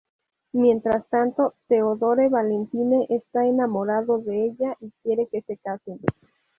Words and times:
Mientras 0.53 1.07
tanto, 1.09 1.53
Theodore 1.67 2.27
Valentine 2.27 3.05
está 3.11 3.45
enamorado 3.45 4.17
de 4.17 4.45
ella 4.45 4.75
y 4.79 4.89
quiere 5.03 5.27
que 5.27 5.43
se 5.43 5.57
casen. 5.57 5.99